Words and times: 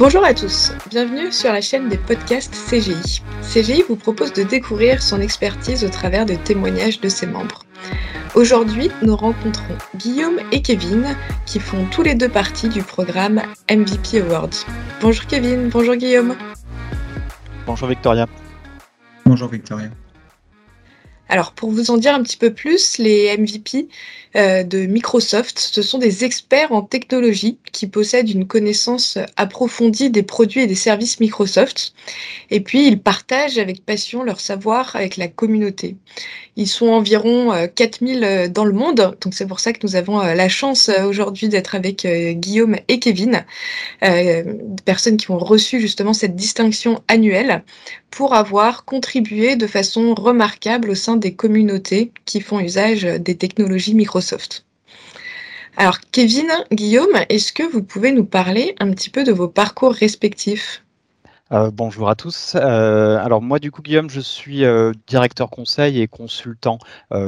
Bonjour 0.00 0.24
à 0.24 0.32
tous, 0.32 0.72
bienvenue 0.88 1.30
sur 1.30 1.52
la 1.52 1.60
chaîne 1.60 1.90
des 1.90 1.98
podcasts 1.98 2.54
CGI. 2.54 3.20
CGI 3.42 3.82
vous 3.86 3.96
propose 3.96 4.32
de 4.32 4.42
découvrir 4.42 5.02
son 5.02 5.20
expertise 5.20 5.84
au 5.84 5.90
travers 5.90 6.24
des 6.24 6.38
témoignages 6.38 7.02
de 7.02 7.10
ses 7.10 7.26
membres. 7.26 7.66
Aujourd'hui, 8.34 8.90
nous 9.02 9.14
rencontrons 9.14 9.76
Guillaume 9.96 10.40
et 10.52 10.62
Kevin 10.62 11.14
qui 11.44 11.60
font 11.60 11.84
tous 11.90 12.02
les 12.02 12.14
deux 12.14 12.30
partie 12.30 12.70
du 12.70 12.82
programme 12.82 13.42
MVP 13.70 14.22
Awards. 14.22 14.64
Bonjour 15.02 15.26
Kevin, 15.26 15.68
bonjour 15.68 15.96
Guillaume. 15.96 16.34
Bonjour 17.66 17.86
Victoria. 17.86 18.26
Bonjour 19.26 19.50
Victoria. 19.50 19.90
Alors, 21.30 21.52
pour 21.52 21.70
vous 21.70 21.92
en 21.92 21.96
dire 21.96 22.12
un 22.12 22.24
petit 22.24 22.36
peu 22.36 22.52
plus, 22.52 22.98
les 22.98 23.36
MVP 23.38 23.86
euh, 24.34 24.64
de 24.64 24.86
Microsoft, 24.86 25.60
ce 25.60 25.80
sont 25.80 25.98
des 25.98 26.24
experts 26.24 26.72
en 26.72 26.82
technologie 26.82 27.56
qui 27.70 27.86
possèdent 27.86 28.30
une 28.30 28.48
connaissance 28.48 29.16
approfondie 29.36 30.10
des 30.10 30.24
produits 30.24 30.62
et 30.62 30.66
des 30.66 30.74
services 30.74 31.20
Microsoft. 31.20 31.94
Et 32.50 32.58
puis, 32.58 32.88
ils 32.88 33.00
partagent 33.00 33.58
avec 33.58 33.86
passion 33.86 34.24
leur 34.24 34.40
savoir 34.40 34.96
avec 34.96 35.16
la 35.16 35.28
communauté. 35.28 35.96
Ils 36.56 36.66
sont 36.66 36.88
environ 36.88 37.52
4000 37.76 38.24
euh, 38.24 38.48
dans 38.48 38.64
le 38.64 38.72
monde, 38.72 39.16
donc 39.20 39.32
c'est 39.32 39.46
pour 39.46 39.60
ça 39.60 39.72
que 39.72 39.78
nous 39.84 39.94
avons 39.94 40.20
euh, 40.20 40.34
la 40.34 40.48
chance 40.48 40.90
aujourd'hui 41.06 41.48
d'être 41.48 41.76
avec 41.76 42.04
Guillaume 42.40 42.74
et 42.88 42.98
Kevin, 42.98 43.44
personnes 44.84 45.16
qui 45.16 45.30
ont 45.30 45.38
reçu 45.38 45.80
justement 45.80 46.12
cette 46.12 46.34
distinction 46.34 47.04
annuelle 47.06 47.62
pour 48.10 48.34
avoir 48.34 48.84
contribué 48.84 49.56
de 49.56 49.66
façon 49.66 50.14
remarquable 50.14 50.90
au 50.90 50.94
sein 50.94 51.16
des 51.16 51.34
communautés 51.34 52.12
qui 52.24 52.40
font 52.40 52.60
usage 52.60 53.02
des 53.02 53.36
technologies 53.36 53.94
Microsoft. 53.94 54.64
Alors 55.76 55.98
Kevin, 56.12 56.50
Guillaume, 56.72 57.16
est-ce 57.28 57.52
que 57.52 57.62
vous 57.62 57.82
pouvez 57.82 58.12
nous 58.12 58.24
parler 58.24 58.74
un 58.80 58.90
petit 58.90 59.10
peu 59.10 59.24
de 59.24 59.32
vos 59.32 59.48
parcours 59.48 59.94
respectifs? 59.94 60.82
Euh, 61.52 61.70
bonjour 61.72 62.08
à 62.08 62.14
tous. 62.14 62.54
Euh, 62.54 63.18
alors 63.18 63.42
moi 63.42 63.58
du 63.58 63.72
coup 63.72 63.82
Guillaume, 63.82 64.08
je 64.08 64.20
suis 64.20 64.64
euh, 64.64 64.92
directeur 65.08 65.50
conseil 65.50 66.00
et 66.00 66.06
consultant 66.06 66.78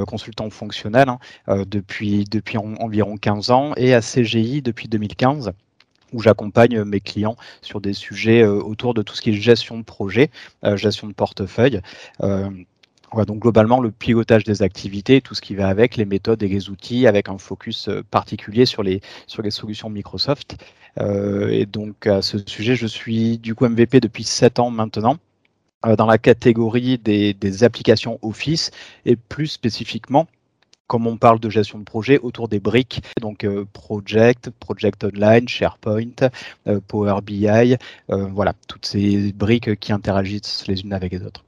consultant 0.07 0.49
fonctionnel 0.49 1.09
hein, 1.09 1.19
depuis 1.67 2.23
depuis 2.23 2.57
environ 2.57 3.17
15 3.17 3.51
ans 3.51 3.73
et 3.75 3.93
à 3.93 4.01
CGI 4.01 4.61
depuis 4.61 4.87
2015 4.87 5.51
où 6.13 6.21
j'accompagne 6.21 6.83
mes 6.83 6.99
clients 6.99 7.35
sur 7.61 7.81
des 7.81 7.93
sujets 7.93 8.45
autour 8.45 8.93
de 8.93 9.01
tout 9.01 9.15
ce 9.15 9.21
qui 9.21 9.31
est 9.31 9.33
gestion 9.33 9.77
de 9.77 9.83
projet, 9.83 10.29
gestion 10.75 11.07
de 11.07 11.13
portefeuille 11.13 11.81
donc 13.21 13.39
globalement, 13.39 13.79
le 13.79 13.91
pilotage 13.91 14.43
des 14.43 14.63
activités, 14.63 15.21
tout 15.21 15.35
ce 15.35 15.41
qui 15.41 15.55
va 15.55 15.67
avec, 15.67 15.97
les 15.97 16.05
méthodes 16.05 16.41
et 16.43 16.47
les 16.47 16.69
outils, 16.69 17.07
avec 17.07 17.29
un 17.29 17.37
focus 17.37 17.87
euh, 17.87 18.03
particulier 18.09 18.65
sur 18.65 18.83
les, 18.83 19.01
sur 19.27 19.43
les 19.43 19.51
solutions 19.51 19.89
Microsoft. 19.89 20.57
Euh, 20.99 21.49
et 21.49 21.65
donc 21.65 22.07
à 22.07 22.21
ce 22.21 22.37
sujet, 22.45 22.75
je 22.75 22.87
suis 22.87 23.37
du 23.37 23.55
coup 23.55 23.67
MVP 23.67 23.99
depuis 23.99 24.23
7 24.23 24.59
ans 24.59 24.71
maintenant 24.71 25.17
euh, 25.85 25.95
dans 25.95 26.05
la 26.05 26.17
catégorie 26.17 26.97
des, 26.97 27.63
applications 27.63 28.19
Office 28.21 28.71
et 29.05 29.15
plus 29.15 29.47
spécifiquement 29.47 30.27
comme 30.93 31.07
on 31.07 31.17
parle 31.17 31.39
de 31.39 31.49
gestion 31.49 31.79
de 31.79 31.83
projet 31.83 32.19
autour 32.19 32.47
des 32.47 32.59
briques, 32.59 33.01
donc 33.19 33.47
Project, 33.73 34.51
Project 34.59 35.03
Online, 35.03 35.47
SharePoint, 35.47 36.29
Power 36.87 37.19
BI, 37.23 37.77
voilà, 38.07 38.53
toutes 38.67 38.85
ces 38.85 39.33
briques 39.33 39.79
qui 39.79 39.91
interagissent 39.91 40.67
les 40.67 40.81
unes 40.81 40.93
avec 40.93 41.11
les 41.13 41.23
autres. 41.23 41.43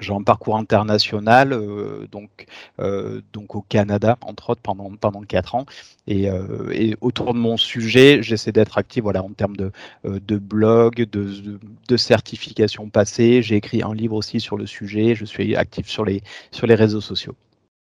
J'ai 0.00 0.12
un 0.12 0.22
parcours 0.22 0.56
international, 0.56 1.52
euh, 1.52 2.06
donc, 2.10 2.46
euh, 2.80 3.20
donc 3.32 3.54
au 3.54 3.62
Canada, 3.62 4.18
entre 4.20 4.50
autres, 4.50 4.60
pendant, 4.62 4.90
pendant 4.96 5.22
4 5.22 5.54
ans. 5.54 5.66
Et, 6.06 6.30
euh, 6.30 6.94
autour 7.00 7.34
de 7.34 7.38
mon 7.38 7.56
sujet, 7.56 8.22
j'essaie 8.22 8.52
d'être 8.52 8.78
actif 8.78 9.02
voilà, 9.02 9.22
en 9.22 9.30
termes 9.30 9.56
de, 9.56 9.72
de 10.04 10.38
blog, 10.38 10.96
de, 10.96 11.04
de, 11.04 11.60
de 11.88 11.96
certification 11.96 12.88
passée. 12.88 13.42
J'ai 13.42 13.56
écrit 13.56 13.82
un 13.82 13.94
livre 13.94 14.14
aussi 14.14 14.40
sur 14.40 14.56
le 14.56 14.66
sujet. 14.66 15.14
Je 15.14 15.24
suis 15.24 15.56
actif 15.56 15.88
sur 15.88 16.04
les, 16.04 16.22
sur 16.50 16.66
les 16.66 16.74
réseaux 16.74 17.00
sociaux. 17.00 17.34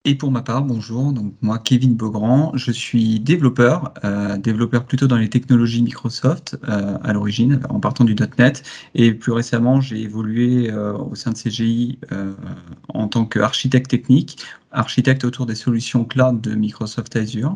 Et 0.05 0.15
pour 0.15 0.31
ma 0.31 0.41
part, 0.41 0.63
bonjour, 0.63 1.11
donc 1.11 1.33
moi 1.41 1.59
Kevin 1.59 1.93
Beaugrand, 1.93 2.53
je 2.55 2.71
suis 2.71 3.19
développeur, 3.19 3.93
euh, 4.05 4.37
développeur 4.37 4.85
plutôt 4.85 5.07
dans 5.07 5.17
les 5.17 5.27
technologies 5.29 5.81
Microsoft 5.83 6.57
euh, 6.69 6.97
à 7.03 7.11
l'origine, 7.11 7.59
en 7.67 7.81
partant 7.81 8.05
du 8.05 8.15
.NET, 8.15 8.63
et 8.95 9.13
plus 9.13 9.33
récemment 9.33 9.81
j'ai 9.81 9.99
évolué 10.01 10.71
euh, 10.71 10.93
au 10.97 11.15
sein 11.15 11.31
de 11.31 11.37
CGI 11.37 11.99
en 12.87 13.09
tant 13.09 13.25
qu'architecte 13.25 13.89
technique, 13.89 14.37
architecte 14.71 15.25
autour 15.25 15.45
des 15.45 15.55
solutions 15.55 16.05
cloud 16.05 16.39
de 16.39 16.55
Microsoft 16.55 17.17
Azure. 17.17 17.55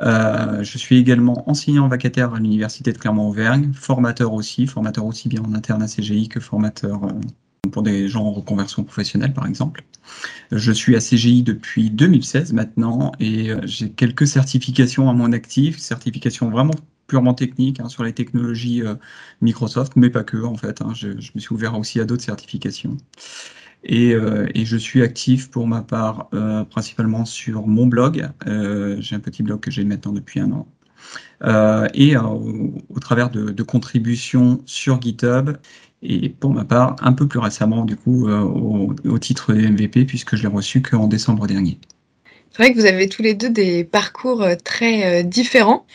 je 0.00 0.78
suis 0.78 0.96
également 0.96 1.50
enseignant 1.50 1.86
vacataire 1.86 2.32
à 2.32 2.38
l'université 2.38 2.92
de 2.94 2.98
Clermont-Auvergne, 2.98 3.74
formateur 3.74 4.32
aussi, 4.32 4.66
formateur 4.66 5.04
aussi 5.04 5.28
bien 5.28 5.42
en 5.42 5.52
interne 5.52 5.82
à 5.82 5.86
CGI 5.86 6.30
que 6.30 6.40
formateur 6.40 7.00
pour 7.72 7.82
des 7.82 8.08
gens 8.08 8.24
en 8.24 8.32
reconversion 8.32 8.84
professionnelle, 8.84 9.32
par 9.32 9.46
exemple. 9.46 9.84
Je 10.52 10.72
suis 10.72 10.96
à 10.96 11.00
CGI 11.00 11.42
depuis 11.42 11.90
2016 11.90 12.52
maintenant 12.52 13.12
et 13.20 13.50
euh, 13.50 13.60
j'ai 13.64 13.90
quelques 13.90 14.26
certifications 14.26 15.10
à 15.10 15.12
mon 15.12 15.32
actif, 15.32 15.78
certifications 15.78 16.50
vraiment 16.50 16.74
purement 17.06 17.34
techniques 17.34 17.80
hein, 17.80 17.88
sur 17.88 18.04
les 18.04 18.12
technologies 18.12 18.82
euh, 18.82 18.94
Microsoft, 19.40 19.94
mais 19.96 20.10
pas 20.10 20.24
que 20.24 20.42
en 20.42 20.56
fait. 20.56 20.82
Hein. 20.82 20.92
je, 20.94 21.08
me 21.08 21.40
suis 21.40 21.54
ouvert 21.54 21.78
aussi 21.78 22.00
à 22.00 22.04
d'autres 22.04 22.24
certifications. 22.24 22.96
Et, 23.84 24.14
euh, 24.14 24.46
je 24.54 24.76
suis 24.76 25.02
actif 25.02 25.50
pour 25.50 25.66
ma 25.66 25.82
part 25.82 26.30
principalement 26.70 27.24
sur 27.24 27.66
mon 27.66 27.86
blog. 27.86 28.28
j'ai 28.46 29.16
un 29.16 29.20
petit 29.20 29.42
blog 29.42 29.60
que 29.60 29.70
j'ai 29.70 29.84
maintenant 29.84 30.12
depuis 30.12 30.40
un 30.40 30.50
an. 30.52 30.66
et 31.94 32.16
au, 32.16 33.00
travers 33.00 33.30
de 33.30 33.62
contributions 33.62 34.62
sur 34.66 35.00
GitHub 35.00 35.56
et 36.02 36.28
pour 36.28 36.50
ma 36.52 36.64
part, 36.64 36.96
un 37.00 37.12
peu 37.12 37.26
plus 37.26 37.40
récemment, 37.40 37.84
du 37.84 37.96
coup, 37.96 38.28
euh, 38.28 38.40
au, 38.40 39.18
titre 39.18 39.52
de 39.52 39.66
MVP, 39.66 40.04
puisque 40.04 40.36
je 40.36 40.42
l'ai 40.42 40.48
reçu 40.48 40.80
qu'en 40.80 41.08
décembre 41.08 41.46
dernier. 41.46 41.78
C'est 42.50 42.62
vrai 42.62 42.72
que 42.72 42.78
vous 42.78 42.86
avez 42.86 43.08
tous 43.08 43.22
les 43.22 43.34
deux 43.34 43.50
des 43.50 43.84
parcours 43.84 44.42
euh, 44.42 44.54
très 44.62 45.20
euh, 45.20 45.22
différents. 45.22 45.86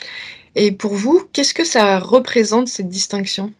Et 0.55 0.71
pour 0.71 0.93
vous, 0.93 1.23
qu'est-ce 1.31 1.53
que 1.53 1.63
ça 1.63 1.99
représente, 1.99 2.67
cette 2.67 2.89
distinction? 2.89 3.53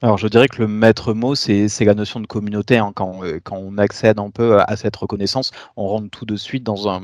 Alors 0.00 0.16
je 0.16 0.28
dirais 0.28 0.46
que 0.46 0.62
le 0.62 0.68
maître 0.68 1.12
mot, 1.12 1.34
c'est 1.34 1.68
la 1.80 1.94
notion 1.94 2.20
de 2.20 2.26
communauté. 2.26 2.78
Hein. 2.78 2.92
Quand, 2.94 3.20
quand, 3.42 3.56
on 3.56 3.78
accède 3.78 4.20
un 4.20 4.30
peu 4.30 4.60
à 4.60 4.76
cette 4.76 4.94
reconnaissance, 4.94 5.50
on 5.76 5.88
rentre 5.88 6.08
tout 6.10 6.24
de 6.24 6.36
suite 6.36 6.62
dans, 6.62 6.88
un, 6.88 7.02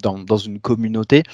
dans, 0.00 0.18
dans 0.20 0.36
une 0.36 0.60
communauté 0.60 1.24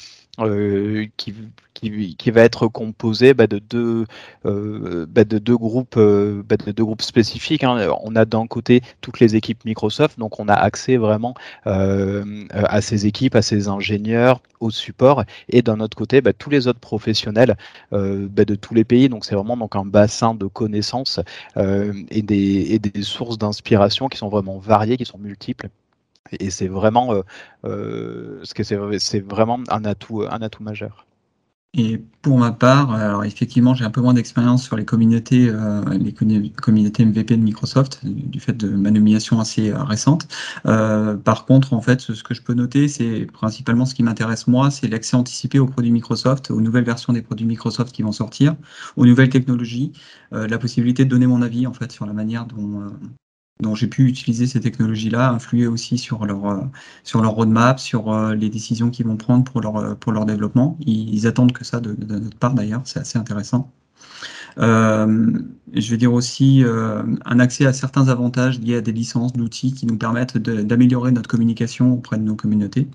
euh, 0.41 1.07
qui, 1.19 1.35
qui, 1.75 2.17
qui, 2.17 2.31
va 2.31 2.43
être 2.43 2.67
composé 2.69 3.35
bah, 3.35 3.47
de, 3.47 3.59
deux, 3.59 4.07
euh, 4.47 5.07
bah, 5.07 5.25
de 5.25 5.39
deux 5.39 5.57
groupes, 5.57 5.97
euh, 5.99 6.43
bah, 6.43 6.57
de 6.57 6.73
deux 6.73 6.85
groupes 6.85 7.03
spécifiques. 7.03 7.65
Hein. 7.65 7.89
On 8.03 8.17
a 8.17 8.25
d'un 8.25 8.47
côté 8.47 8.81
toutes 9.03 9.21
les 9.21 9.37
équipes 9.37 9.65
Microsoft, 9.67 10.19
donc 10.19 10.41
on 10.41 10.49
a 10.49 10.55
accès 10.55 10.97
vraiment 10.97 11.35
euh, 11.67 12.47
à 12.51 12.81
ces 12.81 13.07
équipes, 13.07 13.35
à 13.35 13.43
ces 13.43 13.69
ingénieurs, 13.69 14.41
au 14.61 14.71
support, 14.71 15.25
et 15.49 15.61
d'un 15.61 15.81
autre 15.81 15.97
côté 15.97 16.23
tous 16.39 16.51
les 16.51 16.67
autres 16.67 16.81
professionnels 16.81 17.57
euh, 17.93 18.29
de 18.29 18.55
tous 18.55 18.75
les 18.75 18.85
pays. 18.85 19.09
Donc 19.09 19.25
c'est 19.27 19.35
vraiment 19.35 19.57
donc 19.57 19.77
un 19.77 19.85
bassin 19.85 20.35
de 20.35 20.47
connaissances 20.47 21.21
et 21.57 22.23
des, 22.23 22.73
et 22.75 22.79
des 22.79 23.03
sources 23.03 23.39
d'inspiration 23.39 24.09
qui 24.09 24.19
sont 24.19 24.29
vraiment 24.29 24.59
variées, 24.59 24.97
qui 24.97 25.05
sont 25.05 25.19
multiples. 25.19 25.69
Et 26.31 26.51
c'est 26.51 26.69
vraiment, 26.69 27.15
euh, 27.15 27.23
euh, 27.65 28.41
c'est 28.45 29.21
vraiment 29.21 29.61
un 29.69 29.85
atout, 29.85 30.23
un 30.23 30.43
atout 30.43 30.63
majeur. 30.63 31.07
Et 31.75 31.99
pour 32.21 32.37
ma 32.37 32.53
part, 32.53 32.93
alors 32.93 33.25
effectivement, 33.25 33.75
j'ai 33.75 33.85
un 33.87 33.91
peu 33.91 34.03
moins 34.03 34.13
d'expérience 34.13 34.63
sur 34.63 34.77
les 34.77 34.85
communautés, 34.85 35.49
euh, 35.49 35.83
les 35.99 36.13
communautés 36.13 37.07
MVP 37.07 37.35
de 37.35 37.43
Microsoft, 37.43 38.01
du 38.05 38.41
fait 38.41 38.53
de 38.53 38.69
ma 38.69 38.91
nomination 38.91 39.41
assez 39.41 39.73
récente. 39.73 40.29
par 40.65 41.47
contre, 41.47 41.73
en 41.73 41.81
fait, 41.81 42.01
ce 42.03 42.23
que 42.23 42.35
je 42.35 42.43
peux 42.43 42.53
noter, 42.53 42.89
c'est 42.89 43.25
principalement 43.25 43.87
ce 43.87 43.95
qui 43.95 44.03
m'intéresse 44.03 44.47
moi, 44.49 44.71
c'est 44.71 44.87
l'accès 44.87 45.17
anticipé 45.17 45.59
aux 45.61 45.67
produits 45.67 45.93
Microsoft, 45.93 46.51
aux 46.51 46.61
nouvelles 46.61 46.85
versions 46.85 47.15
des 47.15 47.23
produits 47.23 47.47
Microsoft 47.47 47.93
qui 47.93 48.03
vont 48.03 48.13
sortir, 48.13 48.55
aux 48.97 49.07
nouvelles 49.07 49.31
technologies, 49.31 49.93
la 50.31 50.59
possibilité 50.59 51.07
de 51.07 51.11
donner 51.11 51.27
mon 51.27 51.41
avis 51.41 51.67
en 51.67 51.73
fait 51.73 51.91
sur 51.91 52.05
la 52.05 52.13
manière 52.13 52.45
dont, 52.45 52.93
dont 53.61 53.75
j'ai 53.75 53.87
pu 53.87 54.07
utiliser 54.07 54.47
ces 54.47 54.61
technologies-là, 54.61 55.31
influer 55.31 55.67
aussi 55.67 55.97
sur 55.99 56.27
leur, 56.27 56.47
euh, 56.47 56.61
roadmap, 57.15 57.79
sur 57.79 58.13
euh, 58.13 58.35
les 58.35 58.51
décisions 58.51 58.91
qu'ils 58.91 59.07
vont 59.07 59.17
prendre 59.17 59.45
pour 59.45 59.61
leur, 59.61 59.77
euh, 59.77 59.95
pour 59.95 60.13
leur 60.13 60.27
développement. 60.27 60.77
Ils, 60.81 61.27
attendent 61.27 61.53
que 61.53 61.65
ça 61.65 61.81
de, 61.81 61.97
notre 61.99 62.37
part 62.37 62.55
d'ailleurs, 62.55 62.83
c'est 62.85 62.99
assez 62.99 63.19
intéressant. 63.19 63.71
je 64.57 65.91
vais 65.91 65.97
dire 65.97 66.13
aussi 66.13 66.65
un 66.65 67.39
accès 67.41 67.67
à 67.67 67.73
certains 67.73 68.09
avantages 68.09 68.61
liés 68.61 68.77
à 68.77 68.81
des 68.81 68.93
licences 68.93 69.33
d'outils 69.33 69.73
qui 69.73 69.87
nous 69.87 69.97
permettent 69.97 70.37
d'améliorer 70.39 71.13
notre 71.13 71.29
communication 71.29 71.95
auprès 71.95 72.19
de 72.19 72.23
nos 72.23 72.37
communautés. 72.37 72.89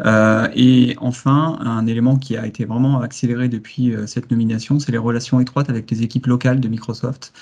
Euh, 0.00 0.48
et 0.54 0.96
enfin, 1.00 1.58
un 1.60 1.86
élément 1.86 2.16
qui 2.16 2.36
a 2.36 2.46
été 2.46 2.64
vraiment 2.64 3.00
accéléré 3.00 3.48
depuis 3.48 3.94
euh, 3.94 4.06
cette 4.06 4.30
nomination, 4.30 4.78
c'est 4.78 4.92
les 4.92 4.98
relations 4.98 5.40
étroites 5.40 5.70
avec 5.70 5.90
les 5.90 6.02
équipes 6.02 6.26
locales 6.26 6.60
de 6.60 6.68
Microsoft. 6.68 7.32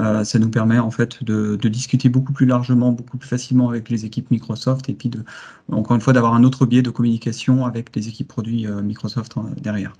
Euh, 0.00 0.24
ça 0.24 0.38
nous 0.38 0.50
permet 0.50 0.78
en 0.78 0.90
fait 0.90 1.22
de, 1.24 1.56
discuter 1.56 2.08
beaucoup 2.08 2.32
plus 2.32 2.46
largement, 2.46 2.92
beaucoup 2.92 3.16
plus 3.16 3.28
facilement 3.28 3.70
avec 3.70 3.88
les 3.88 4.04
équipes 4.04 4.30
Microsoft 4.30 4.88
et 4.90 4.92
puis 4.92 5.08
de, 5.08 5.24
encore 5.70 5.94
une 5.94 6.02
fois, 6.02 6.12
d'avoir 6.12 6.34
un 6.34 6.44
autre 6.44 6.66
biais 6.66 6.82
de 6.82 6.90
communication 6.90 7.64
avec 7.64 7.94
les 7.96 8.08
équipes 8.08 8.28
produits 8.28 8.66
Microsoft 8.66 9.34
derrière. 9.58 9.94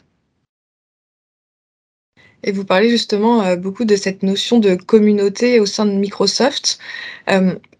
Et 2.42 2.52
vous 2.52 2.64
parlez 2.64 2.90
justement 2.90 3.56
beaucoup 3.56 3.84
de 3.84 3.96
cette 3.96 4.22
notion 4.22 4.58
de 4.58 4.74
communauté 4.74 5.60
au 5.60 5.66
sein 5.66 5.86
de 5.86 5.92
Microsoft. 5.92 6.78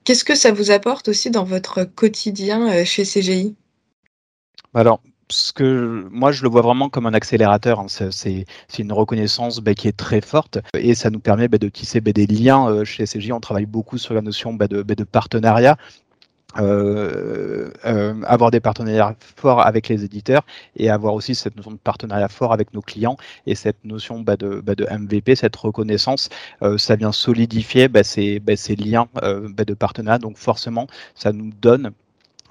Qu'est-ce 0.05 0.25
que 0.25 0.35
ça 0.35 0.53
vous 0.53 0.71
apporte 0.71 1.09
aussi 1.09 1.31
dans 1.31 1.45
votre 1.45 1.85
quotidien 1.85 2.85
chez 2.85 3.03
CGI 3.03 3.55
Alors, 4.75 5.01
ce 5.29 5.53
que 5.53 6.09
moi 6.11 6.31
je 6.33 6.43
le 6.43 6.49
vois 6.49 6.63
vraiment 6.63 6.89
comme 6.89 7.07
un 7.07 7.15
accélérateur. 7.15 7.81
Hein. 7.81 7.87
C'est 7.89 8.45
une 8.79 8.93
reconnaissance 8.93 9.61
bah, 9.61 9.75
qui 9.75 9.89
est 9.89 9.97
très 9.97 10.21
forte 10.21 10.59
et 10.77 10.95
ça 10.95 11.11
nous 11.11 11.21
permet 11.21 11.49
bah, 11.49 11.59
de 11.59 11.69
tisser 11.69 12.01
bah, 12.01 12.13
des 12.13 12.27
liens. 12.27 12.85
chez 12.85 13.05
CGI, 13.05 13.33
on 13.33 13.41
travaille 13.41 13.67
beaucoup 13.67 13.99
sur 13.99 14.15
la 14.15 14.23
notion 14.23 14.55
de, 14.55 15.05
partenariat. 15.05 15.77
Euh, 16.59 17.71
euh, 17.87 18.21
avoir 18.25 18.51
des 18.51 18.61
partenariats 18.61 19.17
forts 19.37 19.65
avec 19.65 19.89
les 19.89 20.05
éditeurs 20.05 20.43
et 20.77 20.91
avoir 20.91 21.15
aussi 21.15 21.35
cette 21.35 21.57
notion 21.57 21.71
de 21.71 21.79
partenariat 21.79 22.29
fort 22.29 22.53
avec 22.53 22.75
nos 22.75 22.83
clients 22.83 23.17
et 23.47 23.55
cette 23.55 23.83
notion 23.85 24.21
bah, 24.21 24.37
de, 24.37 24.61
bah, 24.61 24.75
MVP, 24.99 25.35
cette 25.35 25.57
reconnaissance, 25.57 26.29
euh, 26.61 26.77
ça 26.77 26.97
vient 26.97 27.11
solidifier 27.11 27.89
bah, 27.89 28.05
ces, 28.05 28.39
liens 28.77 29.09
de 29.23 29.75
partenariat. 29.75 30.19
Donc 30.19 30.37
forcément, 30.37 30.89
ça 31.15 31.33
nous 31.33 31.53
donne 31.63 31.87
euh, 31.87 31.91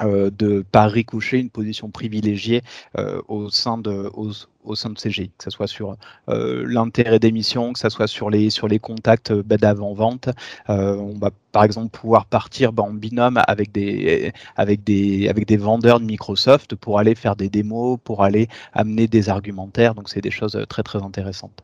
de 0.04 0.64
pas 0.72 0.88
ricochet 0.88 1.40
une 1.40 1.50
position 1.50 1.90
privilégiée 1.90 2.62
euh, 2.98 3.22
au 3.28 3.50
sein 3.50 3.78
de 3.78 4.10
au, 4.14 4.76
sein 4.76 4.90
de 4.92 5.00
CGI, 5.00 5.30
que 5.38 5.44
ce 5.44 5.50
soit 5.50 5.68
sur 5.68 5.96
euh, 6.30 6.64
l'intérêt 6.68 7.20
des 7.20 7.32
missions, 7.32 7.74
que 7.74 7.80
ce 7.80 7.90
soit 7.90 8.08
sur 8.08 8.30
les 8.30 8.50
sur 8.50 8.68
les 8.68 8.80
contacts 8.80 9.34
bah, 9.34 9.58
d'avant-vente. 9.58 10.30
on 10.68 11.18
va 11.20 11.32
par 11.52 11.64
exemple 11.64 11.90
pouvoir 11.98 12.26
partir 12.26 12.72
bah, 12.74 12.84
en 12.84 12.94
binôme 12.94 13.42
avec 13.48 13.72
des 13.72 14.32
avec 14.56 14.84
des 14.84 15.28
avec 15.30 15.48
des 15.48 15.58
vendeurs 15.58 16.00
de 16.00 16.06
Microsoft 16.06 16.76
pour 16.76 17.00
aller 17.00 17.16
faire 17.16 17.36
des 17.36 17.50
démos, 17.50 18.00
pour 18.04 18.24
aller 18.24 18.48
amener 18.74 19.08
des 19.08 19.30
argumentaires. 19.30 19.96
Donc 19.96 20.10
c'est 20.10 20.22
des 20.22 20.32
choses 20.32 20.58
très 20.70 20.84
très 20.84 21.02
intéressantes. 21.04 21.64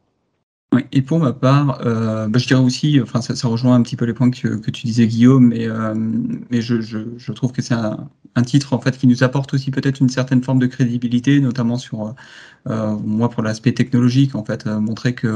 Oui, 0.73 0.83
et 0.91 1.01
pour 1.01 1.19
ma 1.19 1.31
part, 1.31 1.79
euh, 1.85 2.27
bah, 2.27 2.39
je 2.39 2.45
dirais 2.45 2.59
aussi, 2.59 2.99
enfin, 3.01 3.21
ça, 3.21 3.37
ça, 3.37 3.47
rejoint 3.47 3.73
un 3.75 3.81
petit 3.83 3.95
peu 3.95 4.03
les 4.03 4.13
points 4.13 4.29
que, 4.29 4.57
que 4.57 4.69
tu 4.69 4.85
disais, 4.85 5.07
Guillaume, 5.07 5.47
mais, 5.47 5.65
euh, 5.65 5.93
mais 5.95 6.61
je, 6.61 6.81
je, 6.81 6.99
je, 7.17 7.31
trouve 7.31 7.53
que 7.53 7.61
c'est 7.61 7.73
un, 7.73 8.09
un, 8.35 8.43
titre 8.43 8.73
en 8.73 8.79
fait 8.79 8.97
qui 8.97 9.07
nous 9.07 9.23
apporte 9.23 9.53
aussi 9.53 9.71
peut-être 9.71 10.01
une 10.01 10.09
certaine 10.09 10.43
forme 10.43 10.59
de 10.59 10.67
crédibilité, 10.67 11.39
notamment 11.39 11.77
sur 11.77 12.13
euh, 12.67 12.97
moi 12.97 13.29
pour 13.29 13.43
l'aspect 13.43 13.71
technologique, 13.71 14.35
en 14.35 14.43
fait, 14.43 14.67
euh, 14.67 14.81
montrer 14.81 15.15
que 15.15 15.31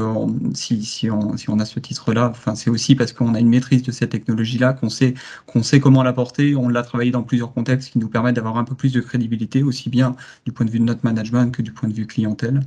si, 0.52 0.84
si, 0.84 1.10
on, 1.10 1.34
si 1.38 1.48
on 1.48 1.58
a 1.60 1.64
ce 1.64 1.80
titre-là, 1.80 2.28
enfin, 2.30 2.54
c'est 2.54 2.68
aussi 2.68 2.94
parce 2.94 3.12
qu'on 3.14 3.34
a 3.34 3.40
une 3.40 3.48
maîtrise 3.48 3.82
de 3.82 3.90
cette 3.90 4.10
technologie-là, 4.10 4.74
qu'on 4.74 4.90
sait 4.90 5.14
qu'on 5.46 5.62
sait 5.62 5.80
comment 5.80 6.02
l'apporter, 6.02 6.54
on 6.56 6.68
l'a 6.68 6.82
travaillé 6.82 7.10
dans 7.10 7.22
plusieurs 7.22 7.54
contextes 7.54 7.90
qui 7.92 7.98
nous 7.98 8.08
permettent 8.08 8.36
d'avoir 8.36 8.58
un 8.58 8.64
peu 8.64 8.74
plus 8.74 8.92
de 8.92 9.00
crédibilité, 9.00 9.62
aussi 9.62 9.88
bien 9.88 10.14
du 10.44 10.52
point 10.52 10.66
de 10.66 10.70
vue 10.70 10.78
de 10.78 10.84
notre 10.84 11.04
management 11.04 11.50
que 11.50 11.62
du 11.62 11.72
point 11.72 11.88
de 11.88 11.94
vue 11.94 12.06
clientèle. 12.06 12.62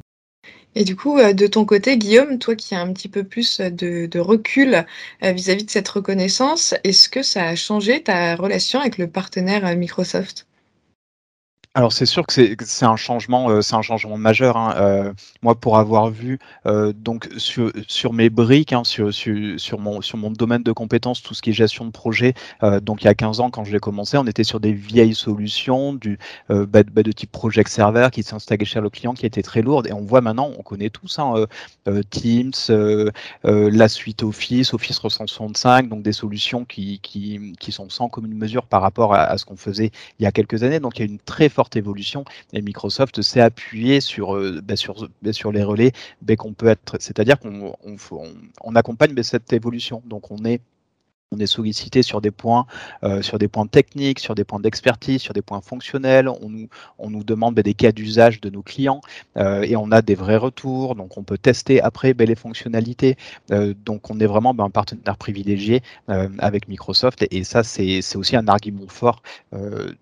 Et 0.75 0.83
du 0.83 0.95
coup, 0.95 1.17
euh, 1.17 1.33
de 1.33 1.47
ton 1.47 1.65
côté, 1.65 1.97
Guillaume, 1.97 2.37
toi 2.39 2.55
qui 2.55 2.75
as 2.75 2.81
un 2.81 2.91
petit 2.93 3.07
peu 3.09 3.23
plus 3.23 3.61
de, 3.61 4.19
recul 4.19 4.85
euh, 5.23 5.31
vis-à-vis 5.31 5.63
de 5.65 5.71
cette 5.71 5.87
reconnaissance, 5.87 6.73
est-ce 6.83 7.09
que 7.09 7.23
ça 7.23 7.45
a 7.45 7.55
changé 7.55 8.03
ta 8.03 8.35
relation 8.35 8.79
avec 8.81 8.97
le 8.97 9.09
partenaire 9.09 9.65
euh, 9.65 9.75
Microsoft? 9.75 10.47
Alors 11.77 11.91
c'est 11.91 12.05
sûr 12.05 12.25
que 12.25 12.33
c'est 12.33 12.85
un 12.85 12.95
changement, 12.95 13.49
euh, 13.49 13.61
c'est 13.61 13.75
un 13.75 13.81
changement 13.81 14.17
majeur. 14.17 14.55
Hein. 14.55 14.75
Euh, 14.77 15.13
moi, 15.41 15.55
pour 15.55 15.77
avoir 15.77 16.09
vu 16.09 16.39
euh, 16.65 16.93
donc 16.93 17.27
sur, 17.35 17.69
sur 17.89 18.13
mes 18.13 18.29
briques, 18.29 18.71
hein, 18.71 18.85
sur, 18.85 19.13
sur, 19.13 19.59
sur, 19.59 19.79
mon, 19.79 20.01
sur 20.01 20.17
mon 20.17 20.31
domaine 20.31 20.63
de 20.63 20.71
compétences, 20.71 21.21
tout 21.21 21.33
ce 21.33 21.41
qui 21.41 21.49
est 21.49 21.53
gestion 21.53 21.83
de 21.83 21.91
projet, 21.91 22.33
donc 22.81 23.03
il 23.03 23.05
y 23.05 23.07
a 23.09 23.13
15 23.13 23.41
ans 23.41 23.49
quand 23.49 23.65
j'ai 23.65 23.79
commencé, 23.79 24.17
on 24.17 24.25
était 24.25 24.45
sur 24.45 24.61
des 24.61 24.71
vieilles 24.71 25.15
solutions 25.15 25.93
du 25.93 26.17
bah, 26.49 26.83
bah, 26.83 27.03
de 27.03 27.11
type 27.11 27.31
project 27.31 27.69
server 27.69 28.07
qui 28.11 28.23
s'installaient 28.23 28.63
chez 28.63 28.79
le 28.79 28.89
client, 28.89 29.13
qui 29.13 29.25
étaient 29.25 29.41
très 29.41 29.61
lourdes. 29.61 29.87
Et 29.87 29.93
on 29.93 30.01
voit 30.01 30.21
maintenant, 30.21 30.51
on 30.57 30.63
connaît 30.63 30.89
tous 30.89 31.19
hein, 31.19 31.45
Teams, 32.09 32.53
la 33.43 33.89
suite 33.89 34.23
Office, 34.23 34.73
Office 34.73 34.95
365, 34.95 35.89
donc 35.89 36.03
des 36.03 36.13
solutions 36.13 36.63
qui, 36.63 36.99
qui, 37.01 37.53
qui 37.59 37.71
sont 37.73 37.89
sans 37.89 38.07
commune 38.07 38.37
mesure 38.37 38.65
par 38.65 38.81
rapport 38.81 39.13
à, 39.13 39.23
à 39.23 39.37
ce 39.37 39.43
qu'on 39.43 39.57
faisait 39.57 39.91
il 40.19 40.23
y 40.23 40.25
a 40.25 40.31
quelques 40.31 40.63
années. 40.63 40.79
Donc 40.79 40.97
il 40.97 41.01
y 41.01 41.03
a 41.03 41.11
une 41.11 41.19
très 41.19 41.49
forte 41.49 41.64
évolution 41.73 42.25
et 42.53 42.61
Microsoft 42.61 43.21
s'est 43.21 43.41
appuyé 43.41 44.01
sur, 44.01 44.35
euh, 44.35 44.61
bah, 44.63 44.75
bah, 45.21 45.31
les 45.51 45.63
relais 45.63 45.91
bah, 46.21 46.35
qu'on 46.35 46.53
peut 46.53 46.67
être, 46.67 46.97
c'est-à-dire 46.99 47.39
qu'on 47.39 47.75
on, 48.63 48.75
accompagne 48.75 49.13
cette 49.21 49.53
évolution. 49.53 50.01
Donc 50.05 50.31
on 50.31 50.43
est 50.45 50.61
on 51.31 51.39
est 51.39 51.47
sollicité 51.47 52.03
sur 52.03 52.21
des 52.21 52.31
points, 52.31 52.65
euh, 53.03 53.21
sur 53.21 53.37
des 53.37 53.47
points 53.47 53.67
techniques, 53.67 54.19
sur 54.19 54.35
des 54.35 54.43
points 54.43 54.59
d'expertise, 54.59 55.21
sur 55.21 55.33
des 55.33 55.41
points 55.41 55.61
fonctionnels. 55.61 56.29
On 56.29 56.49
nous, 56.49 56.67
on 56.99 57.09
nous 57.09 57.23
demande 57.23 57.55
des 57.55 57.73
cas 57.73 57.91
d'usage 57.91 58.41
de 58.41 58.49
nos 58.49 58.61
clients 58.61 59.01
euh, 59.37 59.63
et 59.63 59.75
on 59.75 59.91
a 59.91 60.01
des 60.01 60.15
vrais 60.15 60.37
retours. 60.37 60.95
Donc 60.95 61.17
on 61.17 61.23
peut 61.23 61.37
tester 61.37 61.81
après 61.81 62.13
les 62.17 62.35
fonctionnalités. 62.35 63.17
donc 63.49 64.09
on 64.09 64.19
est 64.19 64.25
vraiment 64.25 64.55
un 64.57 64.69
partenaire 64.69 65.17
privilégié 65.17 65.81
avec 66.07 66.67
Microsoft 66.67 67.21
et, 67.23 67.37
et 67.37 67.43
ça 67.43 67.63
c'est 67.63 68.15
aussi 68.15 68.35
un 68.35 68.47
argument 68.47 68.87
fort 68.87 69.21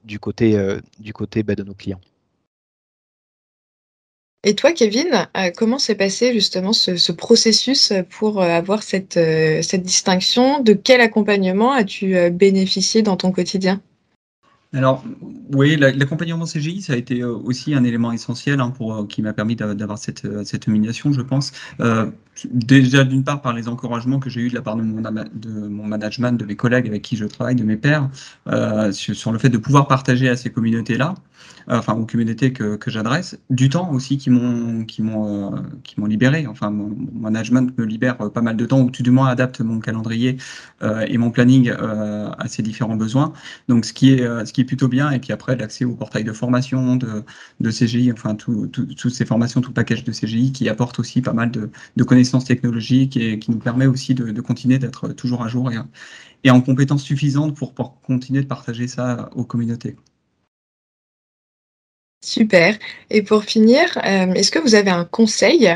du 0.03 0.19
côté, 0.19 0.57
du 0.99 1.13
côté 1.13 1.43
de 1.43 1.63
nos 1.63 1.73
clients. 1.73 1.99
Et 4.45 4.55
toi, 4.55 4.73
Kevin, 4.73 5.27
euh, 5.37 5.51
comment 5.55 5.79
s'est 5.79 5.95
passé 5.95 6.33
justement 6.33 6.73
ce, 6.73 7.11
processus 7.13 7.93
pour 8.09 8.41
euh, 8.41 8.47
avoir 8.47 8.83
cette, 8.83 9.15
euh, 9.15 9.61
cette 9.61 9.83
distinction? 9.83 10.59
De 10.59 10.73
quel 10.73 10.99
accompagnement 10.99 11.71
as-tu 11.71 12.29
bénéficié 12.29 13.01
dans 13.03 13.15
ton 13.15 13.31
quotidien? 13.31 13.81
Alors, 14.73 15.03
oui, 15.53 15.75
l'accompagnement 15.77 16.45
CGI, 16.45 16.81
ça 16.81 16.93
a 16.93 16.95
été 16.95 17.23
aussi 17.23 17.75
un 17.75 17.83
élément 17.83 18.11
essentiel 18.11 18.59
hein, 18.59 18.71
pour, 18.71 19.07
qui 19.07 19.21
m'a 19.21 19.33
permis 19.33 19.55
d'avoir 19.55 19.97
cette, 19.97 20.27
cette 20.45 20.67
nomination, 20.67 21.11
je 21.13 21.21
pense. 21.21 21.51
déjà, 22.45 23.03
d'une 23.03 23.23
part, 23.23 23.41
par 23.41 23.53
les 23.53 23.67
encouragements 23.67 24.19
que 24.19 24.29
j'ai 24.29 24.41
eus 24.41 24.49
de 24.49 24.55
la 24.55 24.61
part 24.61 24.75
de 24.75 24.81
mon, 24.81 25.01
mon 25.69 25.85
management, 25.85 26.39
de 26.39 26.45
mes 26.45 26.55
collègues 26.55 26.87
avec 26.87 27.03
qui 27.03 27.17
je 27.17 27.25
travaille, 27.25 27.55
de 27.55 27.63
mes 27.63 27.77
pairs, 27.77 28.09
sur, 28.91 29.31
le 29.31 29.39
fait 29.39 29.49
de 29.49 29.57
pouvoir 29.57 29.87
partager 29.87 30.27
à 30.27 30.35
ces 30.35 30.49
communautés-là. 30.51 31.15
Euh, 31.69 31.77
enfin 31.77 31.93
aux 31.93 32.05
communautés 32.05 32.51
que, 32.51 32.75
que 32.75 32.91
j'adresse, 32.91 33.39
du 33.49 33.69
temps 33.69 33.91
aussi 33.91 34.17
qui 34.17 34.29
m'ont 34.29 34.85
euh, 34.85 36.07
libéré. 36.07 36.45
Enfin, 36.47 36.69
mon, 36.69 36.95
management 37.13 37.77
me 37.77 37.85
libère 37.85 38.21
euh, 38.21 38.29
pas 38.29 38.41
mal 38.41 38.57
de 38.57 38.65
temps, 38.65 38.81
ou 38.81 38.89
tout 38.89 39.03
du 39.03 39.11
moins 39.11 39.27
adapte 39.27 39.61
mon 39.61 39.79
calendrier 39.79 40.37
et 41.07 41.17
mon 41.17 41.31
planning 41.31 41.71
à 41.71 42.47
ces 42.47 42.61
différents 42.61 42.97
besoins. 42.97 43.31
Donc, 43.69 43.85
ce 43.85 43.93
qui 43.93 44.11
est 44.11 44.45
ce 44.45 44.51
qui 44.51 44.62
est 44.63 44.65
plutôt 44.65 44.87
bien, 44.87 45.11
et 45.11 45.19
puis 45.19 45.31
après 45.31 45.55
l'accès 45.55 45.85
au 45.85 45.95
portail 45.95 46.23
de 46.23 46.33
formation 46.33 46.95
de, 46.95 47.23
de 47.59 47.71
CGI, 47.71 48.11
enfin 48.11 48.35
tout, 48.35 48.67
toutes 48.67 49.13
ces 49.13 49.25
formations, 49.25 49.61
tout 49.61 49.69
le 49.69 49.75
package 49.75 50.03
de 50.03 50.11
CGI 50.11 50.51
qui 50.51 50.69
apporte 50.69 50.99
aussi 50.99 51.21
pas 51.21 51.33
mal 51.33 51.51
de, 51.51 51.69
de 51.95 52.03
connaissances 52.03 52.45
technologiques 52.45 53.17
et 53.17 53.39
qui 53.39 53.51
nous 53.51 53.59
permet 53.59 53.85
aussi 53.85 54.15
de, 54.15 54.31
de 54.31 54.41
continuer 54.41 54.79
d'être 54.79 55.09
toujours 55.09 55.43
à 55.43 55.47
jour 55.47 55.71
et, 55.71 55.77
et 56.43 56.51
en 56.51 56.61
compétences 56.61 57.03
suffisantes 57.03 57.55
pour, 57.55 57.73
pour 57.73 58.01
continuer 58.01 58.41
de 58.41 58.47
partager 58.47 58.87
ça 58.87 59.29
aux 59.35 59.45
communautés. 59.45 59.95
Super. 62.23 62.79
Et 63.09 63.21
pour 63.21 63.43
finir, 63.43 63.97
euh, 63.97 64.33
est-ce 64.33 64.49
que 64.49 64.59
vous 64.59 64.75
avez 64.75 64.91
un 64.91 65.03
conseil 65.03 65.69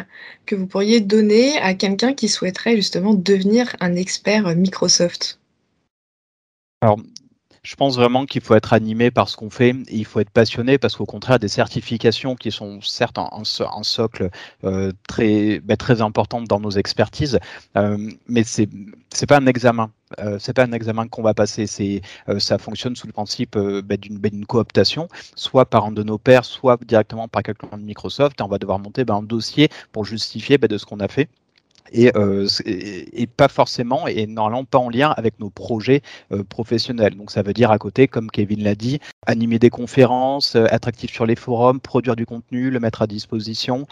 que 0.45 0.55
vous 0.55 0.65
pourriez 0.65 1.01
donner 1.01 1.57
à 1.57 1.73
quelqu'un 1.73 2.13
qui 2.13 2.29
souhaiterait 2.29 2.77
justement 2.77 3.13
devenir 3.13 3.75
un 3.81 3.95
expert 3.95 4.55
Microsoft? 4.55 5.39
Alors, 6.79 7.01
je 7.67 7.75
pense 7.75 7.97
vraiment 7.97 8.25
qu'il 8.25 8.39
faut 8.39 8.55
être 8.55 8.71
animé 8.71 9.11
par 9.11 9.27
ce 9.27 9.35
qu'on 9.35 9.49
fait, 9.49 9.75
il 9.91 10.05
faut 10.05 10.21
être 10.21 10.29
passionné 10.29 10.77
parce 10.77 10.95
qu'au 10.95 11.05
contraire, 11.05 11.37
des 11.37 11.49
certifications 11.49 12.35
qui 12.35 12.49
sont 12.49 12.79
certes 12.79 13.17
un, 13.17 13.43
socle 13.83 14.29
euh, 14.63 14.93
très, 15.09 15.59
ben, 15.59 15.75
très 15.75 16.01
important 16.01 16.41
dans 16.41 16.61
nos 16.61 16.69
expertises, 16.69 17.39
euh, 17.75 18.09
mais 18.29 18.45
c'est 18.45 18.69
c'est 19.13 19.25
pas 19.25 19.37
un 19.37 19.47
examen. 19.47 19.91
Euh, 20.19 20.37
c'est 20.39 20.53
pas 20.53 20.63
un 20.63 20.71
examen 20.71 21.09
qu'on 21.09 21.21
va 21.23 21.33
passer. 21.33 21.67
C'est 21.67 22.01
ça 22.37 22.57
fonctionne 22.57 22.95
sous 22.95 23.07
le 23.07 23.13
principe 23.13 23.57
ben, 23.57 23.97
d'une 23.97 24.45
cooptation, 24.45 25.09
soit 25.35 25.65
par 25.65 25.85
un 25.85 25.91
de 25.91 26.03
nos 26.03 26.17
pairs, 26.17 26.45
soit 26.45 26.81
directement 26.85 27.27
par 27.27 27.43
quelqu'un 27.43 27.77
de 27.77 27.83
Microsoft. 27.83 28.39
Et 28.39 28.43
on 28.43 28.47
va 28.47 28.59
devoir 28.59 28.79
monter 28.79 29.03
un 29.09 29.23
dossier 29.23 29.67
pour 29.91 30.05
justifier 30.05 30.57
de 30.57 30.77
ce 30.77 30.85
qu'on 30.85 31.01
a 31.01 31.09
fait 31.09 31.27
euh, 31.95 32.47
et, 32.65 33.27
pas 33.27 33.47
forcément 33.47 34.07
et 34.07 34.25
normalement 34.27 34.65
pas 34.65 34.77
en 34.77 34.89
lien 34.89 35.13
avec 35.17 35.39
nos 35.39 35.49
projets 35.49 36.01
euh, 36.31 36.43
professionnels. 36.43 37.15
Donc 37.15 37.31
ça 37.31 37.41
veut 37.41 37.53
dire 37.53 37.71
à 37.71 37.77
côté, 37.77 38.07
comme 38.07 38.29
Kevin 38.29 38.63
l'a 38.63 38.75
dit, 38.75 38.99
animer 39.25 39.59
des 39.59 39.69
conférences, 39.69 40.55
euh, 40.55 40.65
être 40.71 40.87
actif 40.87 41.11
sur 41.11 41.25
les 41.25 41.35
forums, 41.35 41.79
produire 41.79 42.15
du 42.15 42.25
contenu, 42.25 42.69
le 42.69 42.79
mettre 42.79 43.01
à 43.01 43.07
disposition, 43.07 43.87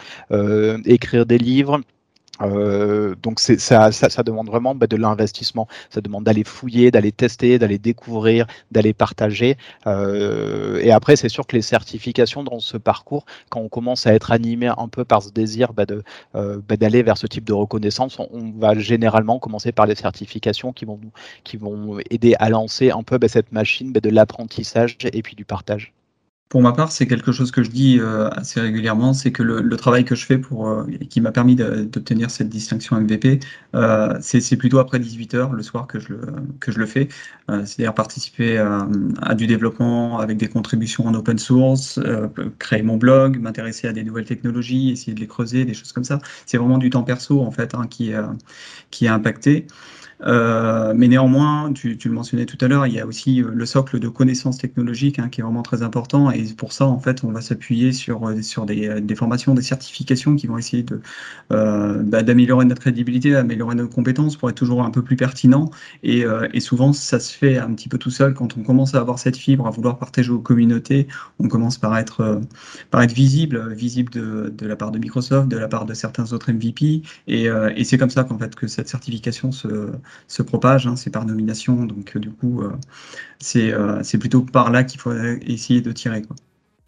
écrire 0.84 1.26
des 1.26 1.38
livres, 1.38 1.80
euh, 2.42 3.14
donc 3.22 3.40
ça, 3.40 3.56
ça, 3.58 4.10
ça, 4.10 4.22
demande 4.22 4.48
vraiment 4.48 4.74
bah, 4.74 4.86
de 4.86 4.96
l'investissement. 4.96 5.68
Ça 5.90 6.00
demande 6.00 6.24
d'aller 6.24 6.44
fouiller, 6.44 6.90
d'aller 6.90 7.12
tester, 7.12 7.58
d'aller 7.58 7.78
découvrir, 7.78 8.46
d'aller 8.70 8.92
partager. 8.92 9.56
Euh, 9.86 10.80
et 10.80 10.90
après, 10.92 11.16
c'est 11.16 11.28
sûr 11.28 11.46
que 11.46 11.56
les 11.56 11.62
certifications 11.62 12.44
dans 12.44 12.60
ce 12.60 12.76
parcours, 12.76 13.24
quand 13.50 13.60
on 13.60 13.68
commence 13.68 14.06
à 14.06 14.14
être 14.14 14.32
animé 14.32 14.68
un 14.76 14.88
peu 14.88 15.04
par 15.04 15.22
ce 15.22 15.30
désir 15.30 15.72
bah, 15.72 15.86
de, 15.86 16.02
euh, 16.34 16.60
bah, 16.66 16.76
d'aller 16.76 17.02
vers 17.02 17.18
ce 17.18 17.26
type 17.26 17.44
de 17.44 17.52
reconnaissance, 17.52 18.18
on, 18.18 18.52
va 18.58 18.78
généralement 18.78 19.38
commencer 19.38 19.72
par 19.72 19.86
les 19.86 19.94
certifications 19.94 20.72
qui 20.72 20.84
vont, 20.84 21.00
qui 21.44 21.56
vont 21.56 21.98
aider 22.10 22.34
à 22.38 22.48
lancer 22.48 22.90
un 22.90 23.02
peu 23.02 23.18
bah, 23.18 23.28
cette 23.28 23.52
machine 23.52 23.92
bah, 23.92 24.00
de 24.00 24.10
l'apprentissage 24.10 24.96
et 25.02 25.22
puis 25.22 25.34
du 25.36 25.44
partage. 25.44 25.95
Pour 26.48 26.62
ma 26.62 26.72
part, 26.72 26.92
c'est 26.92 27.08
quelque 27.08 27.32
chose 27.32 27.50
que 27.50 27.64
je 27.64 27.70
dis 27.70 27.98
euh, 27.98 28.28
assez 28.30 28.60
régulièrement, 28.60 29.14
c'est 29.14 29.32
que 29.32 29.42
le, 29.42 29.76
travail 29.76 30.04
que 30.04 30.14
je 30.14 30.24
fais 30.24 30.38
pour 30.38 30.68
euh, 30.68 30.86
qui 31.10 31.20
m'a 31.20 31.32
permis 31.32 31.56
d'obtenir 31.56 32.30
cette 32.30 32.48
distinction 32.48 33.00
MVP, 33.00 33.40
euh, 33.74 34.16
c'est 34.20 34.56
plutôt 34.56 34.78
après 34.78 35.00
18 35.00 35.34
heures 35.34 35.52
le 35.52 35.62
soir 35.64 35.88
que 35.88 35.98
je 35.98 36.10
le, 36.10 36.20
que 36.60 36.70
je 36.70 36.78
le 36.78 36.86
fais. 36.86 37.08
C'est-à-dire 37.48 37.94
participer 37.94 38.58
à, 38.58 39.34
du 39.34 39.46
développement 39.46 40.18
avec 40.18 40.36
des 40.36 40.48
contributions 40.48 41.06
en 41.06 41.14
open 41.14 41.38
source, 41.38 42.00
créer 42.58 42.82
mon 42.82 42.96
blog, 42.96 43.38
m'intéresser 43.38 43.88
à 43.88 43.92
des 43.92 44.02
nouvelles 44.02 44.24
technologies, 44.24 44.90
essayer 44.90 45.14
de 45.14 45.20
les 45.20 45.28
creuser, 45.28 45.64
des 45.64 45.74
choses 45.74 45.92
comme 45.92 46.04
ça. 46.04 46.18
C'est 46.44 46.58
vraiment 46.58 46.78
du 46.78 46.90
temps 46.90 47.04
perso 47.04 47.40
en 47.42 47.52
fait 47.52 47.74
hein, 47.74 47.86
qui, 47.88 48.12
qui 48.90 49.06
est 49.06 49.08
impacté. 49.08 49.66
Euh, 50.22 50.94
mais 50.96 51.08
néanmoins, 51.08 51.72
tu, 51.72 51.98
le 52.02 52.10
mentionnais 52.10 52.46
tout 52.46 52.56
à 52.60 52.68
l'heure, 52.68 52.86
il 52.86 52.94
y 52.94 53.00
a 53.00 53.06
aussi 53.06 53.42
euh, 53.42 53.50
le 53.52 53.66
socle 53.66 53.98
de 53.98 54.08
connaissances 54.08 54.58
technologiques 54.58 55.18
hein, 55.18 55.28
qui 55.28 55.40
est 55.40 55.44
vraiment 55.44 55.62
très 55.62 55.82
important. 55.82 56.30
Et 56.30 56.44
pour 56.56 56.72
ça, 56.72 56.86
en 56.86 56.98
fait, 56.98 57.22
on 57.24 57.30
va 57.32 57.40
s'appuyer 57.40 57.92
sur, 57.92 58.26
euh, 58.28 58.40
sur 58.42 58.66
des, 58.66 59.14
formations, 59.14 59.54
des 59.54 59.62
certifications 59.62 60.36
qui 60.36 60.46
vont 60.46 60.58
essayer 60.58 60.82
de, 60.82 61.00
bah, 61.50 62.22
d'améliorer 62.22 62.64
notre 62.64 62.80
crédibilité, 62.80 63.32
d'améliorer 63.32 63.74
nos 63.74 63.88
compétences 63.88 64.36
pour 64.36 64.48
être 64.50 64.56
toujours 64.56 64.82
un 64.82 64.90
peu 64.90 65.02
plus 65.02 65.16
pertinent. 65.16 65.70
Et, 66.02 66.24
et, 66.52 66.60
souvent, 66.60 66.92
ça 66.92 67.20
se 67.20 67.36
fait 67.36 67.58
un 67.58 67.72
petit 67.74 67.88
peu 67.88 67.98
tout 67.98 68.10
seul. 68.10 68.34
Quand 68.34 68.56
on 68.56 68.62
commence 68.62 68.94
à 68.94 69.00
avoir 69.00 69.18
cette 69.18 69.36
fibre, 69.36 69.66
à 69.66 69.70
vouloir 69.70 69.98
partager 69.98 70.30
aux 70.30 70.38
communautés, 70.38 71.06
on 71.38 71.48
commence 71.48 71.78
par 71.78 71.96
être, 71.96 72.40
par 72.90 73.02
être 73.02 73.12
visible, 73.12 73.72
visible 73.72 74.12
de, 74.12 74.52
de, 74.56 74.66
la 74.66 74.76
part 74.76 74.90
de 74.90 74.98
Microsoft, 74.98 75.48
de 75.48 75.56
la 75.56 75.68
part 75.68 75.86
de 75.86 75.94
certains 75.94 76.32
autres 76.32 76.52
MVP. 76.52 77.02
Et, 77.28 77.44
et 77.76 77.84
c'est 77.84 77.98
comme 77.98 78.10
ça 78.10 78.24
qu'en 78.24 78.38
fait 78.38 78.54
que 78.54 78.66
cette 78.66 78.88
certification 78.88 79.52
se 79.52 79.68
se 80.28 80.42
propage, 80.42 80.86
hein, 80.86 80.96
c'est 80.96 81.10
par 81.10 81.24
nomination, 81.24 81.84
donc 81.84 82.16
euh, 82.16 82.20
du 82.20 82.30
coup, 82.30 82.62
euh, 82.62 82.72
euh, 83.56 84.00
c'est 84.02 84.18
plutôt 84.18 84.42
par 84.42 84.70
là 84.70 84.84
qu'il 84.84 85.00
faut 85.00 85.12
essayer 85.46 85.80
de 85.80 85.92
tirer. 85.92 86.22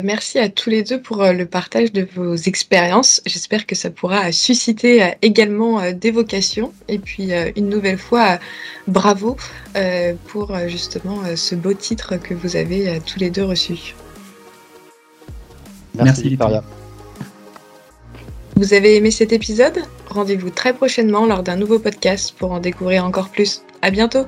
Merci 0.04 0.38
à 0.38 0.48
tous 0.48 0.70
les 0.70 0.84
deux 0.84 1.02
pour 1.02 1.24
le 1.24 1.44
partage 1.44 1.92
de 1.92 2.06
vos 2.14 2.36
expériences. 2.36 3.20
J'espère 3.26 3.66
que 3.66 3.74
ça 3.74 3.90
pourra 3.90 4.30
susciter 4.30 5.12
également 5.22 5.90
des 5.90 6.12
vocations. 6.12 6.72
Et 6.86 7.00
puis, 7.00 7.30
une 7.56 7.68
nouvelle 7.68 7.98
fois, 7.98 8.38
bravo 8.86 9.36
pour 10.28 10.56
justement 10.68 11.22
ce 11.34 11.56
beau 11.56 11.74
titre 11.74 12.16
que 12.16 12.32
vous 12.32 12.54
avez 12.54 13.00
tous 13.04 13.18
les 13.18 13.30
deux 13.30 13.44
reçu. 13.44 13.96
Merci, 15.96 16.36
Merci 16.38 16.78
vous 18.58 18.74
avez 18.74 18.96
aimé 18.96 19.12
cet 19.12 19.32
épisode? 19.32 19.84
Rendez-vous 20.08 20.50
très 20.50 20.74
prochainement 20.74 21.26
lors 21.26 21.44
d'un 21.44 21.54
nouveau 21.54 21.78
podcast 21.78 22.34
pour 22.36 22.50
en 22.50 22.58
découvrir 22.58 23.04
encore 23.04 23.28
plus. 23.28 23.62
À 23.82 23.92
bientôt 23.92 24.26